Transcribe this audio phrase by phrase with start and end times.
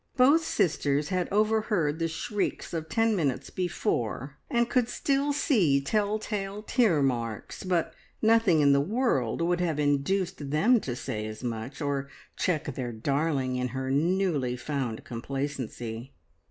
[0.17, 6.17] Both sisters had overheard the shrieks of ten minutes before and could still see tell
[6.17, 11.43] tale tear marks, but nothing in the world would have induced them to say as
[11.43, 16.13] much or check their darling in her newly found complacency.